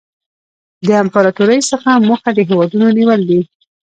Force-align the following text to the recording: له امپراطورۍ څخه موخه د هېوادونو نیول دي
له 0.87 0.93
امپراطورۍ 1.03 1.59
څخه 1.71 1.89
موخه 2.07 2.29
د 2.35 2.39
هېوادونو 2.49 2.87
نیول 2.97 3.21
دي 3.29 3.41